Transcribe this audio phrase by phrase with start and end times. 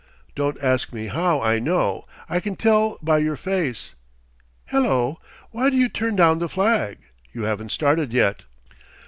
[0.35, 3.93] Don't ask me how I know; I can tell by your face
[4.65, 5.19] Hello!
[5.51, 6.97] Why do you turn down the flag?
[7.33, 8.45] You haven't started yet!"